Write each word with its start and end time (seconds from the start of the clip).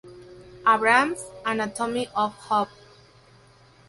Abrams, 0.65 1.25
"Anatomy 1.45 2.07
of 2.15 2.33
Hope". 2.33 2.69